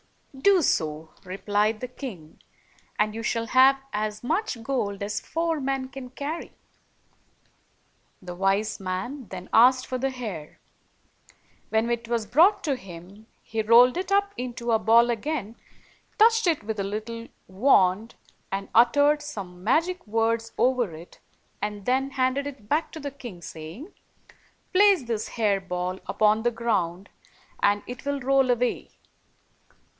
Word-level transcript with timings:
"Do 0.35 0.63
so," 0.63 1.11
replied 1.23 1.79
the 1.81 1.87
king, 1.87 2.39
"and 2.97 3.13
you 3.13 3.21
shall 3.21 3.47
have 3.47 3.79
as 3.93 4.23
much 4.23 4.63
gold 4.63 5.03
as 5.03 5.19
four 5.19 5.59
men 5.61 5.89
can 5.89 6.09
carry." 6.09 6.53
The 8.19 8.33
wise 8.33 8.79
man 8.79 9.27
then 9.27 9.47
asked 9.53 9.85
for 9.85 9.99
the 9.99 10.09
hair. 10.09 10.59
When 11.69 11.89
it 11.91 12.07
was 12.07 12.25
brought 12.25 12.63
to 12.63 12.75
him, 12.75 13.27
he 13.43 13.61
.rolled 13.61 13.97
it 13.97 14.11
up 14.11 14.33
into 14.37 14.71
a 14.71 14.79
ball 14.79 15.11
again, 15.11 15.57
touched 16.17 16.47
it 16.47 16.63
with 16.63 16.79
a 16.79 16.83
Jittle 16.83 17.29
wand, 17.47 18.15
and 18.51 18.69
uttered 18.73 19.21
some 19.21 19.63
magic 19.63 20.07
words 20.07 20.53
over 20.57 20.95
it, 20.95 21.19
then 21.61 22.11
handed 22.11 22.47
it 22.47 22.67
back 22.67 22.91
to 22.93 22.99
the 22.99 23.11
king, 23.11 23.41
saying, 23.43 23.93
"Place 24.73 25.03
this 25.03 25.27
hair 25.27 25.59
ball 25.61 25.99
upon 26.07 26.41
the 26.41 26.51
ground, 26.51 27.09
and 27.61 27.83
it 27.85 28.03
will 28.05 28.19
roll 28.21 28.49
away. 28.49 28.89